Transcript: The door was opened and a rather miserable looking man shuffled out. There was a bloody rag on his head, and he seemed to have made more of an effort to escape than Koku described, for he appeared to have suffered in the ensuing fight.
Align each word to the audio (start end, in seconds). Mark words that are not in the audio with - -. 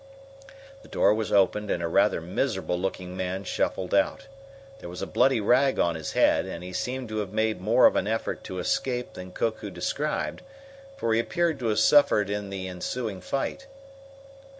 The 0.81 0.87
door 0.87 1.13
was 1.13 1.31
opened 1.31 1.69
and 1.69 1.83
a 1.83 1.87
rather 1.87 2.21
miserable 2.21 2.75
looking 2.79 3.15
man 3.15 3.43
shuffled 3.43 3.93
out. 3.93 4.25
There 4.79 4.89
was 4.89 5.03
a 5.03 5.05
bloody 5.05 5.39
rag 5.39 5.77
on 5.77 5.93
his 5.93 6.13
head, 6.13 6.47
and 6.47 6.63
he 6.63 6.73
seemed 6.73 7.07
to 7.09 7.17
have 7.17 7.31
made 7.31 7.61
more 7.61 7.85
of 7.85 7.95
an 7.95 8.07
effort 8.07 8.43
to 8.45 8.57
escape 8.57 9.13
than 9.13 9.31
Koku 9.31 9.69
described, 9.69 10.41
for 10.97 11.13
he 11.13 11.19
appeared 11.19 11.59
to 11.59 11.67
have 11.67 11.77
suffered 11.77 12.31
in 12.31 12.49
the 12.49 12.67
ensuing 12.67 13.21
fight. 13.21 13.67